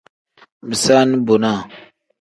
Bisaani 0.67 1.15
bonaa. 1.27 1.59